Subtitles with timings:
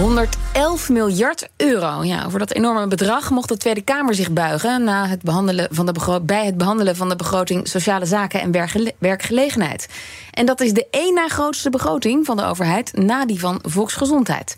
[0.00, 2.02] 111 miljard euro.
[2.02, 5.86] Ja, over dat enorme bedrag mocht de Tweede Kamer zich buigen na het behandelen van
[5.86, 9.88] de bij het behandelen van de begroting Sociale Zaken en Werkgele- Werkgelegenheid.
[10.30, 14.56] En dat is de één na grootste begroting van de overheid na die van Volksgezondheid.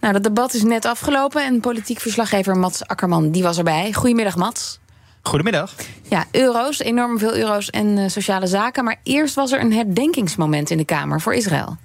[0.00, 3.92] Nou, dat debat is net afgelopen en politiek verslaggever Mats Akkerman die was erbij.
[3.92, 4.78] Goedemiddag, Mats.
[5.22, 5.74] Goedemiddag.
[6.02, 8.84] Ja, euro's, enorm veel euro's en eh, sociale zaken.
[8.84, 11.76] Maar eerst was er een herdenkingsmoment in de Kamer voor Israël.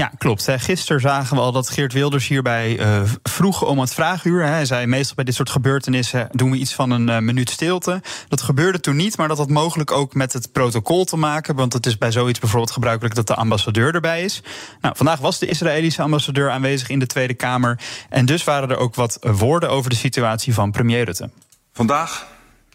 [0.00, 0.48] Ja, klopt.
[0.56, 4.44] Gisteren zagen we al dat Geert Wilders hierbij eh, vroeg om het vraaguur.
[4.44, 8.02] Hij zei meestal bij dit soort gebeurtenissen doen we iets van een eh, minuut stilte.
[8.28, 11.54] Dat gebeurde toen niet, maar dat had mogelijk ook met het protocol te maken.
[11.54, 14.42] Want het is bij zoiets bijvoorbeeld gebruikelijk dat de ambassadeur erbij is.
[14.80, 17.80] Nou, vandaag was de Israëlische ambassadeur aanwezig in de Tweede Kamer.
[18.08, 21.30] En dus waren er ook wat woorden over de situatie van premier Rutte.
[21.72, 22.26] Vandaag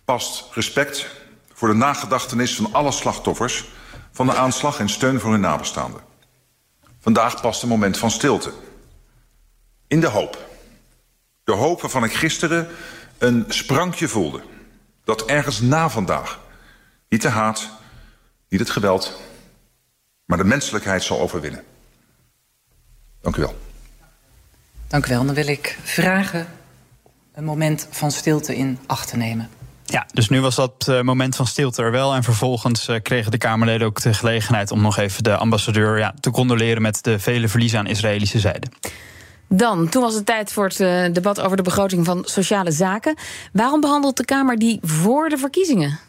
[0.05, 1.07] past respect
[1.53, 3.65] voor de nagedachtenis van alle slachtoffers
[4.11, 6.04] van de aanslag en steun voor hun nabestaanden.
[7.05, 8.53] Vandaag past een moment van stilte.
[9.87, 10.49] In de hoop.
[11.43, 12.67] De hoop waarvan ik gisteren
[13.17, 14.41] een sprankje voelde.
[15.03, 16.39] Dat ergens na vandaag
[17.09, 17.69] niet de haat,
[18.49, 19.19] niet het geweld,
[20.25, 21.63] maar de menselijkheid zal overwinnen.
[23.21, 23.55] Dank u wel.
[24.87, 25.25] Dank u wel.
[25.25, 26.47] Dan wil ik vragen
[27.33, 29.49] een moment van stilte in acht te nemen.
[29.85, 32.13] Ja, dus nu was dat eh, moment van stilte er wel.
[32.13, 36.13] En vervolgens eh, kregen de Kamerleden ook de gelegenheid om nog even de ambassadeur ja,
[36.19, 38.67] te condoleren met de vele verliezen aan Israëlische zijde.
[39.47, 43.15] Dan, toen was het tijd voor het eh, debat over de begroting van sociale zaken.
[43.53, 45.99] Waarom behandelt de Kamer die voor de verkiezingen?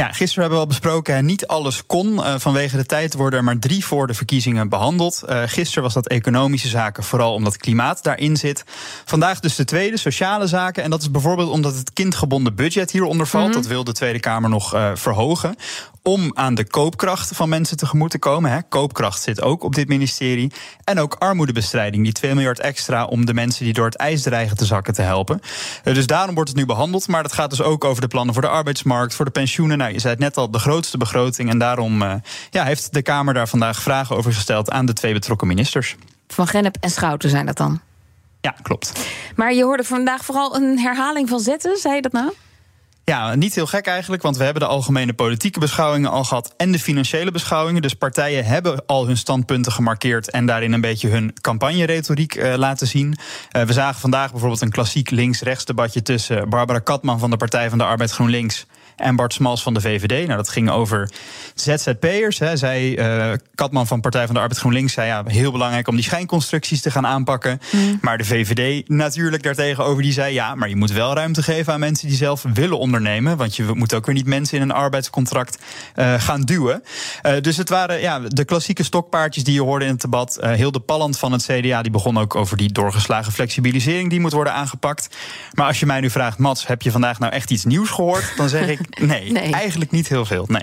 [0.00, 2.14] Ja, gisteren hebben we al besproken, niet alles kon.
[2.14, 5.22] Uh, vanwege de tijd worden er maar drie voor de verkiezingen behandeld.
[5.28, 8.64] Uh, gisteren was dat economische zaken, vooral omdat klimaat daarin zit.
[9.04, 10.82] Vandaag dus de tweede, sociale zaken.
[10.82, 13.46] En dat is bijvoorbeeld omdat het kindgebonden budget hieronder valt.
[13.46, 13.60] Mm -hmm.
[13.60, 15.56] Dat wil de Tweede Kamer nog uh, verhogen.
[16.02, 18.50] Om aan de koopkracht van mensen tegemoet te komen.
[18.50, 18.62] Hè.
[18.62, 20.52] Koopkracht zit ook op dit ministerie.
[20.84, 24.56] En ook armoedebestrijding, die 2 miljard extra om de mensen die door het ijs dreigen
[24.56, 25.40] te zakken te helpen.
[25.82, 27.08] dus daarom wordt het nu behandeld.
[27.08, 29.78] Maar dat gaat dus ook over de plannen voor de arbeidsmarkt, voor de pensioenen.
[29.78, 31.50] Nou, je zei het net al, de grootste begroting.
[31.50, 32.14] En daarom uh,
[32.50, 35.96] ja, heeft de Kamer daar vandaag vragen over gesteld aan de twee betrokken ministers.
[36.28, 37.80] Van Gennep en Schouten zijn dat dan?
[38.40, 38.92] Ja, klopt.
[39.36, 42.32] Maar je hoorde vandaag vooral een herhaling van zetten, zei je dat nou?
[43.04, 46.72] Ja, niet heel gek eigenlijk, want we hebben de algemene politieke beschouwingen al gehad en
[46.72, 47.82] de financiële beschouwingen.
[47.82, 52.86] Dus partijen hebben al hun standpunten gemarkeerd en daarin een beetje hun campagneretoriek uh, laten
[52.86, 53.18] zien.
[53.56, 57.68] Uh, we zagen vandaag bijvoorbeeld een klassiek links-rechts debatje tussen Barbara Katman van de Partij
[57.68, 58.66] van de Arbeid GroenLinks
[59.00, 60.26] en Bart Smals van de VVD.
[60.26, 61.10] Nou, dat ging over
[61.54, 62.38] ZZP'ers.
[62.38, 62.56] Hè.
[62.56, 66.04] Zij, uh, Katman van Partij van de Arbeid GroenLinks zei ja, heel belangrijk om die
[66.04, 67.60] schijnconstructies te gaan aanpakken.
[67.70, 67.98] Mm.
[68.00, 71.80] Maar de VVD natuurlijk daartegenover die zei ja, maar je moet wel ruimte geven aan
[71.80, 73.36] mensen die zelf willen ondernemen.
[73.36, 75.58] Want je moet ook weer niet mensen in een arbeidscontract
[75.96, 76.82] uh, gaan duwen.
[77.22, 80.38] Uh, dus het waren ja, de klassieke stokpaardjes die je hoorde in het debat.
[80.54, 84.52] Hilde Palland van het CDA die begon ook over die doorgeslagen flexibilisering die moet worden
[84.52, 85.08] aangepakt.
[85.52, 88.32] Maar als je mij nu vraagt, Mats, heb je vandaag nou echt iets nieuws gehoord?
[88.36, 90.44] Dan zeg ik Nee, nee, eigenlijk niet heel veel.
[90.48, 90.62] Nee.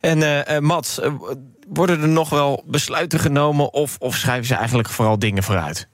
[0.00, 1.12] En uh, Mats, uh,
[1.68, 5.88] worden er nog wel besluiten genomen of, of schrijven ze eigenlijk vooral dingen vooruit?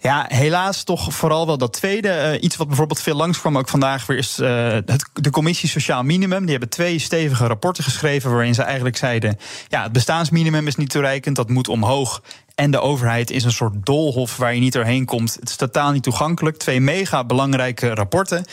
[0.00, 2.08] Ja, helaas toch vooral wel dat tweede.
[2.08, 6.02] Uh, iets wat bijvoorbeeld veel langskwam ook vandaag weer is uh, het, de commissie Sociaal
[6.02, 6.40] Minimum.
[6.40, 9.36] Die hebben twee stevige rapporten geschreven waarin ze eigenlijk zeiden...
[9.68, 12.22] ja, het bestaansminimum is niet toereikend, dat moet omhoog.
[12.62, 15.36] En de overheid is een soort doolhof waar je niet doorheen komt.
[15.40, 16.56] Het is totaal niet toegankelijk.
[16.56, 18.44] Twee mega belangrijke rapporten.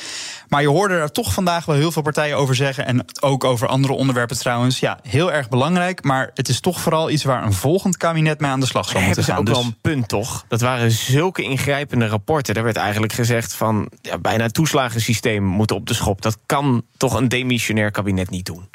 [0.47, 2.85] Maar je hoorde er toch vandaag wel heel veel partijen over zeggen.
[2.85, 4.79] En ook over andere onderwerpen trouwens.
[4.79, 6.03] Ja, heel erg belangrijk.
[6.03, 9.01] Maar het is toch vooral iets waar een volgend kabinet mee aan de slag zal
[9.01, 9.45] moeten gaan.
[9.45, 9.65] Dat is ook dus...
[9.65, 10.45] wel een punt, toch?
[10.47, 12.53] Dat waren zulke ingrijpende rapporten.
[12.53, 16.21] Daar werd eigenlijk gezegd van ja, bijna het toeslagensysteem moet op de schop.
[16.21, 18.69] Dat kan toch een demissionair kabinet niet doen.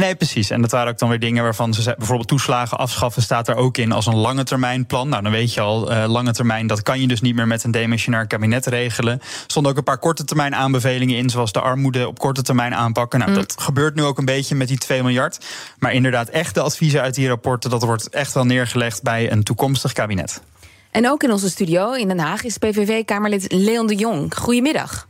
[0.00, 0.50] Nee, precies.
[0.50, 3.76] En dat waren ook dan weer dingen waarvan ze bijvoorbeeld toeslagen afschaffen staat er ook
[3.76, 5.08] in als een lange termijn plan.
[5.08, 7.64] Nou, dan weet je al, uh, lange termijn, dat kan je dus niet meer met
[7.64, 9.12] een demissionair kabinet regelen.
[9.20, 12.74] Er stonden ook een paar korte termijn aanbevelingen in, zoals de armoede op korte termijn
[12.74, 13.18] aanpakken.
[13.18, 13.36] Nou, mm.
[13.36, 15.46] dat gebeurt nu ook een beetje met die 2 miljard.
[15.78, 19.42] Maar inderdaad, echt de adviezen uit die rapporten, dat wordt echt wel neergelegd bij een
[19.42, 20.42] toekomstig kabinet.
[20.90, 24.34] En ook in onze studio in Den Haag is PVV-Kamerlid Leon de Jong.
[24.36, 25.08] Goedemiddag.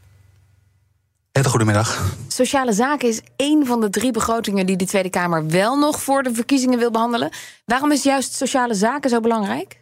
[1.32, 2.16] Goedemiddag.
[2.28, 6.22] Sociale zaken is één van de drie begrotingen die de Tweede Kamer wel nog voor
[6.22, 7.30] de verkiezingen wil behandelen.
[7.64, 9.79] Waarom is juist sociale zaken zo belangrijk?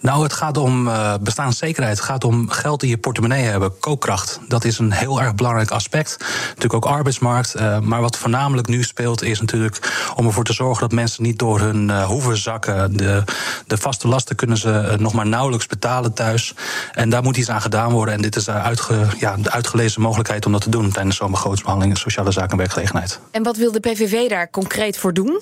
[0.00, 1.96] Nou, het gaat om uh, bestaanszekerheid.
[1.96, 4.40] Het gaat om geld in je portemonnee hebben, koopkracht.
[4.48, 6.16] Dat is een heel erg belangrijk aspect.
[6.46, 7.56] Natuurlijk ook arbeidsmarkt.
[7.56, 9.78] Uh, maar wat voornamelijk nu speelt, is natuurlijk
[10.16, 12.96] om ervoor te zorgen dat mensen niet door hun uh, hoeven zakken.
[12.96, 13.24] De,
[13.66, 16.54] de vaste lasten kunnen ze nog maar nauwelijks betalen thuis.
[16.92, 18.14] En daar moet iets aan gedaan worden.
[18.14, 21.98] En dit is uitge, ja, de uitgelezen mogelijkheid om dat te doen tijdens zo'n begrotingsbehandeling,
[21.98, 23.20] sociale zaken en werkgelegenheid.
[23.30, 25.40] En wat wil de PVV daar concreet voor doen?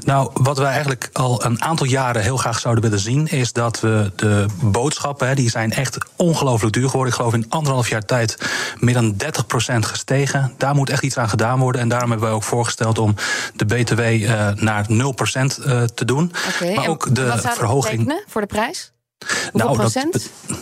[0.00, 3.80] Nou, wat wij eigenlijk al een aantal jaren heel graag zouden willen zien, is dat
[3.80, 7.12] we de boodschappen, die zijn echt ongelooflijk duur geworden.
[7.12, 8.38] Ik geloof in anderhalf jaar tijd
[8.78, 9.16] meer dan 30%
[9.78, 10.54] gestegen.
[10.56, 11.80] Daar moet echt iets aan gedaan worden.
[11.80, 13.14] En daarom hebben wij ook voorgesteld om
[13.56, 16.32] de BTW uh, naar 0% uh, te doen.
[16.54, 18.22] Okay, maar ook de wat zou verhoging.
[18.26, 18.92] voor de prijs?
[19.26, 20.12] Hoeveel nou, procent?
[20.12, 20.58] Dat,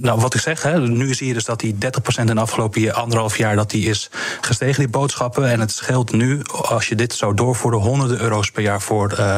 [0.00, 1.78] nou, wat ik zeg, hè, nu zie je dus dat die 30%
[2.16, 4.10] in de afgelopen anderhalf jaar dat die is
[4.40, 5.50] gestegen, die boodschappen.
[5.50, 9.36] En het scheelt nu, als je dit zou doorvoeren, honderden euro's per jaar voor, uh,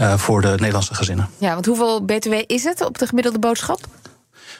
[0.00, 1.28] uh, voor de Nederlandse gezinnen.
[1.38, 3.80] Ja, want hoeveel BTW is het op de gemiddelde boodschap?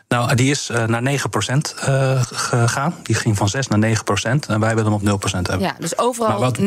[0.08, 2.94] Nou, die is uh, naar 9% uh, gegaan.
[3.02, 4.00] Die ging van 6 naar 9%.
[4.49, 5.61] En wij willen hem op 0% hebben.
[5.61, 6.64] Ja, dus overal wat, 9%.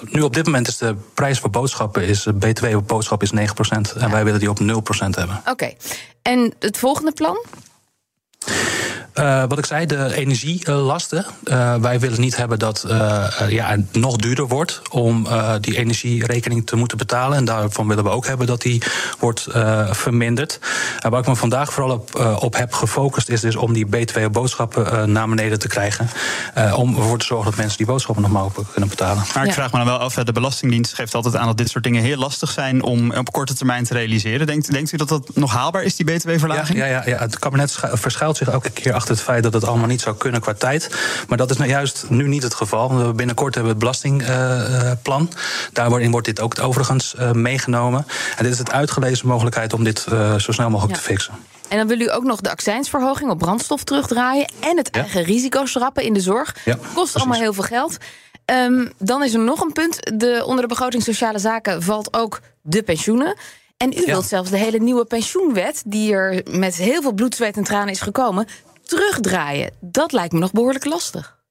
[0.00, 3.34] Nu op dit moment is de prijs voor boodschappen, is, BTW op boodschap is 9%.
[3.36, 4.10] En ja.
[4.10, 4.64] wij willen die op 0%
[5.10, 5.36] hebben.
[5.38, 5.50] Oké.
[5.50, 5.76] Okay.
[6.22, 7.44] En het volgende plan?
[9.14, 11.26] Uh, wat ik zei, de energielasten.
[11.44, 15.26] Uh, wij willen niet hebben dat uh, ja, het nog duurder wordt om
[15.60, 17.36] die energierekening te moeten betalen.
[17.36, 18.82] En daarvan willen we ook hebben dat die
[19.18, 19.46] wordt
[19.90, 20.58] verminderd.
[21.00, 25.12] En waar ik me vandaag vooral op, op heb gefocust, is dus om die BTW-boodschappen
[25.12, 26.08] naar beneden te krijgen.
[26.74, 29.24] om ervoor te zorgen dat mensen die boodschappen nog maar kunnen betalen.
[29.34, 31.84] Maar ik vraag me dan wel af, de Belastingdienst geeft altijd aan dat dit soort
[31.84, 34.46] dingen heel lastig zijn om op korte termijn te realiseren.
[34.46, 36.78] Denkt, denkt u dat dat nog haalbaar is, die BTW-verlaging?
[36.78, 39.64] Ja, ja, ja, ja, het kabinet verschuilt zich elke keer achter het feit dat het
[39.64, 40.90] allemaal niet zou kunnen qua tijd.
[41.28, 43.12] Maar dat is nou juist nu niet het geval.
[43.12, 45.30] Binnenkort hebben we het belastingplan.
[45.72, 48.06] Daarin wordt dit ook overigens uh, meegenomen.
[48.36, 51.02] En dit is het uitgelezen mogelijkheid om dit uh, zo snel mogelijk ja.
[51.02, 51.34] te fixen.
[51.68, 54.52] En dan wil u ook nog de accijnsverhoging op brandstof terugdraaien.
[54.60, 56.56] En het eigen risico schrappen in de zorg.
[56.64, 57.14] Ja, Kost precies.
[57.14, 57.96] allemaal heel veel geld.
[58.46, 59.98] Um, dan is er nog een punt.
[60.20, 63.36] De, onder de begroting Sociale Zaken valt ook de pensioenen.
[63.76, 64.06] En u ja.
[64.06, 67.88] wilt zelfs de hele nieuwe pensioenwet, die er met heel veel bloed, zweet en tranen
[67.88, 68.46] is gekomen,
[68.84, 69.70] terugdraaien.
[69.80, 71.42] Dat lijkt me nog behoorlijk lastig.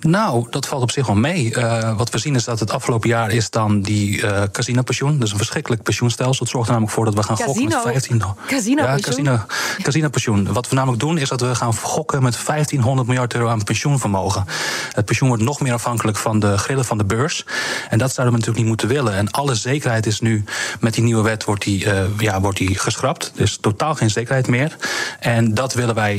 [0.00, 1.56] Nou, dat valt op zich wel mee.
[1.56, 5.12] Uh, wat we zien is dat het afgelopen jaar is dan die uh, casino-pensioen.
[5.12, 6.44] Dat is een verschrikkelijk pensioenstelsel.
[6.44, 8.22] Het zorgt er namelijk voor dat we gaan casino, gokken met 15...
[8.46, 9.38] Casino ja, casino,
[9.82, 10.52] casino-pensioen.
[10.52, 14.44] Wat we namelijk doen is dat we gaan gokken met 1500 miljard euro aan pensioenvermogen.
[14.92, 17.44] Het pensioen wordt nog meer afhankelijk van de grillen van de beurs.
[17.88, 19.14] En dat zouden we natuurlijk niet moeten willen.
[19.14, 20.44] En alle zekerheid is nu,
[20.80, 23.32] met die nieuwe wet wordt die, uh, ja, wordt die geschrapt.
[23.34, 24.76] Dus totaal geen zekerheid meer.
[25.18, 26.18] En dat willen wij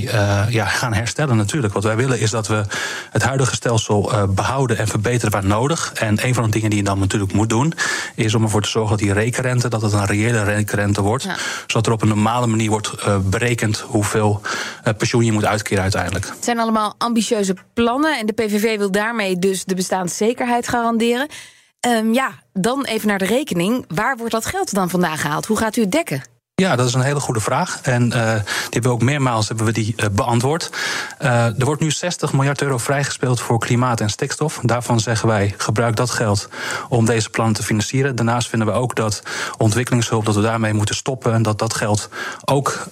[0.50, 1.74] ja, gaan herstellen natuurlijk.
[1.74, 2.64] Wat wij willen is dat we
[3.12, 5.94] het huidige stelsel uh, behouden en verbeteren waar nodig.
[5.94, 7.74] En een van de dingen die je dan natuurlijk moet doen,
[8.16, 11.24] is om ervoor te zorgen dat die rekenrente, dat het een reële rekenrente wordt.
[11.24, 11.36] Ja.
[11.68, 15.82] Zodat er op een normale manier wordt uh, berekend hoeveel uh, pensioen je moet uitkeren
[15.82, 16.26] uiteindelijk.
[16.26, 21.28] Het zijn allemaal ambitieuze plannen en de PVV wil daarmee dus de bestaanszekerheid garanderen.
[21.88, 23.86] Um, ja, dan even naar de rekening.
[23.88, 25.46] Waar wordt dat geld dan vandaag gehaald?
[25.46, 26.24] Hoe gaat u het dekken?
[26.62, 27.80] Ja, dat is een hele goede vraag.
[27.82, 28.22] En uh, die
[28.70, 30.70] hebben we ook meermaals hebben we die uh, beantwoord.
[31.22, 34.60] Uh, er wordt nu 60 miljard euro vrijgespeeld voor klimaat en stikstof.
[34.62, 36.50] Daarvan zeggen wij, gebruik dat geld
[36.90, 38.16] om deze plannen te financieren.
[38.16, 39.24] Daarnaast vinden we ook dat
[39.58, 41.34] ontwikkelingshulp, dat we daarmee moeten stoppen.
[41.34, 42.10] En dat dat geld
[42.46, 42.88] ook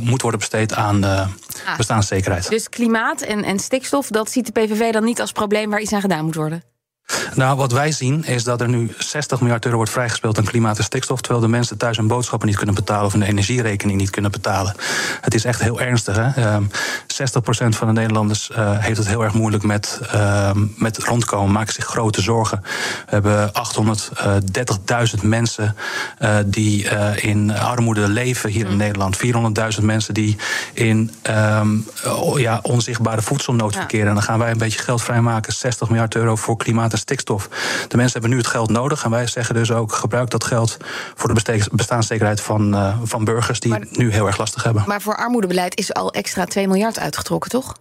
[0.00, 1.26] moet worden besteed aan ah.
[1.76, 2.48] bestaanszekerheid.
[2.48, 5.92] Dus klimaat en, en stikstof, dat ziet de PVV dan niet als probleem waar iets
[5.92, 6.62] aan gedaan moet worden?
[7.34, 10.78] Nou, wat wij zien is dat er nu 60 miljard euro wordt vrijgespeeld aan klimaat
[10.78, 11.20] en stikstof.
[11.20, 14.74] Terwijl de mensen thuis hun boodschappen niet kunnen betalen of een energierekening niet kunnen betalen.
[15.20, 16.16] Het is echt heel ernstig.
[16.16, 16.54] Hè?
[16.54, 16.70] Um,
[17.22, 21.72] 60% van de Nederlanders uh, heeft het heel erg moeilijk met, uh, met rondkomen, maken
[21.72, 22.62] zich grote zorgen.
[22.62, 23.50] We hebben
[25.16, 25.76] 830.000 mensen
[26.20, 29.18] uh, die uh, in armoede leven hier in Nederland.
[29.78, 30.36] 400.000 mensen die
[30.72, 31.86] in um,
[32.36, 34.08] ja, onzichtbare voedselnood verkeren.
[34.08, 35.52] En dan gaan wij een beetje geld vrijmaken.
[35.52, 37.48] 60 miljard euro voor klimaat en stikstof.
[37.88, 39.04] De mensen hebben nu het geld nodig.
[39.04, 40.76] En wij zeggen dus ook: gebruik dat geld
[41.14, 44.84] voor de bestaanszekerheid van, uh, van burgers die maar, nu heel erg lastig hebben.
[44.86, 47.76] Maar voor armoedebeleid is al extra 2 miljard uitgetrokken, toch?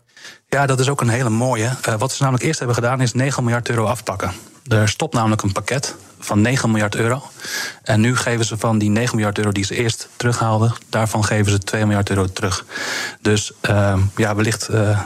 [0.50, 1.70] Ja, dat is ook een hele mooie.
[1.90, 4.32] Uh, wat ze namelijk eerst hebben gedaan is 9 miljard euro afpakken.
[4.68, 7.24] Er stopt namelijk een pakket van 9 miljard euro.
[7.84, 11.52] En nu geven ze van die 9 miljard euro die ze eerst terughaalden, daarvan geven
[11.52, 12.66] ze 2 miljard euro terug.
[13.22, 15.02] Dus uh, ja, wellicht uh,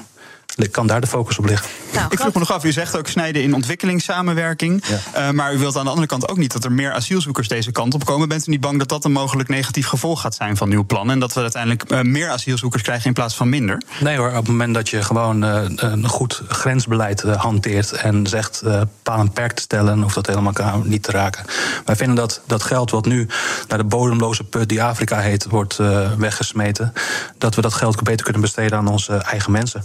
[0.72, 1.70] kan daar de focus op liggen.
[2.10, 4.84] ik vroeg me nog af, u zegt ook snijden in ontwikkelingssamenwerking.
[5.18, 7.72] Uh, maar u wilt aan de andere kant ook niet dat er meer asielzoekers deze
[7.72, 8.28] kant op komen.
[8.28, 11.12] Bent u niet bang dat dat een mogelijk negatief gevolg gaat zijn van uw plan?
[11.12, 13.82] En dat we uiteindelijk uh, meer asielzoekers krijgen in plaats van minder?
[14.00, 18.64] Nee hoor, op het moment dat je gewoon uh, een goed grensbeleid hanteert en zegt
[19.04, 21.46] paal en perk te stellen, hoeft dat helemaal niet te raken.
[21.86, 23.28] Wij vinden dat dat geld wat nu
[23.68, 25.78] naar de bodemloze put die Afrika heet, wordt
[26.18, 26.94] weggesmeten,
[27.38, 29.84] dat we dat geld beter kunnen besteden aan onze eigen mensen.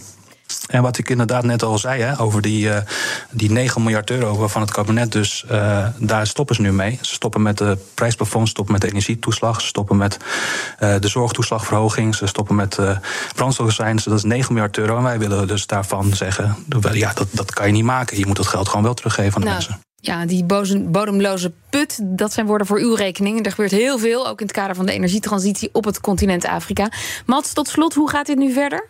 [0.66, 2.76] En wat ik inderdaad net al zei, hè, over die, uh,
[3.30, 6.99] die 9 miljard euro van het kabinet, dus uh, daar stoppen ze nu mee.
[7.02, 10.16] Ze stoppen met de prijsplafond, stoppen met de energietoeslag, ze stoppen met
[10.80, 12.99] uh, de zorgtoeslagverhoging, ze stoppen met uh.
[13.37, 14.96] Dat is 9 miljard euro.
[14.96, 16.56] En wij willen dus daarvan zeggen:
[16.92, 18.18] ja, dat, dat kan je niet maken.
[18.18, 19.58] Je moet dat geld gewoon wel teruggeven aan de nou.
[19.58, 19.80] mensen.
[20.00, 20.44] Ja, die
[20.85, 23.44] bodemloze put, dat zijn woorden voor uw rekening.
[23.44, 26.88] Er gebeurt heel veel, ook in het kader van de energietransitie op het continent Afrika.
[27.26, 28.88] Mats, tot slot, hoe gaat dit nu verder?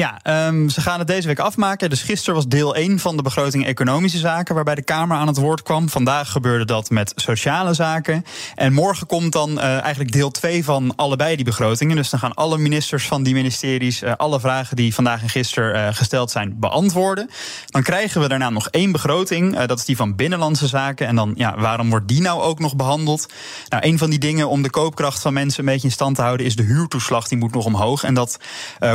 [0.00, 1.90] Ja, um, ze gaan het deze week afmaken.
[1.90, 5.36] Dus gisteren was deel 1 van de begroting Economische Zaken, waarbij de Kamer aan het
[5.36, 5.88] woord kwam.
[5.88, 8.24] Vandaag gebeurde dat met Sociale Zaken.
[8.54, 11.96] En morgen komt dan uh, eigenlijk deel 2 van allebei die begrotingen.
[11.96, 15.76] Dus dan gaan alle ministers van die ministeries uh, alle vragen die vandaag en gisteren
[15.76, 17.30] uh, gesteld zijn beantwoorden.
[17.66, 19.58] Dan krijgen we daarna nog één begroting.
[19.58, 21.06] dat is die van Binnenlandse Zaken.
[21.06, 23.32] En dan, ja, waarom wordt die nou ook nog behandeld?
[23.68, 26.22] Nou, een van die dingen om de koopkracht van mensen een beetje in stand te
[26.22, 27.28] houden is de huurtoeslag.
[27.28, 28.04] Die moet nog omhoog.
[28.04, 28.38] En dat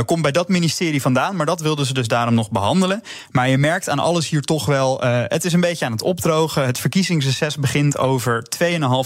[0.04, 1.36] komt bij dat ministerie vandaan.
[1.36, 3.02] Maar dat wilden ze dus daarom nog behandelen.
[3.30, 5.04] Maar je merkt aan alles hier toch wel.
[5.04, 6.66] Uh, het is een beetje aan het opdrogen.
[6.66, 8.46] Het verkiezingsreces begint over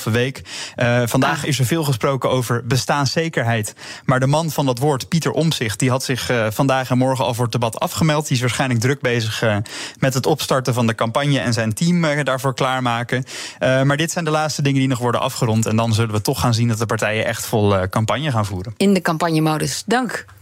[0.04, 0.42] 2,5 week.
[0.76, 3.74] Uh, vandaag is er veel gesproken over bestaanszekerheid.
[4.04, 7.24] Maar de man van dat woord, Pieter Omzicht, die had zich uh, vandaag en morgen
[7.24, 8.26] al voor het debat afgemeld.
[8.26, 9.44] Die is waarschijnlijk druk bezig
[9.98, 13.24] met het opstarten van de campagne en zijn team daarvoor klaarmaken.
[13.58, 15.66] maar dit zijn de laatste dingen die nog worden afgerond.
[15.66, 18.74] En dan zullen we toch gaan zien dat de partijen echt vol campagne gaan voeren.
[18.76, 19.82] In de campagnemodus.
[19.86, 20.26] Dank.